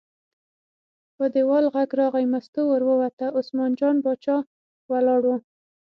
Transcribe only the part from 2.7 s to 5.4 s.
ووته، عثمان جان باچا ولاړ و.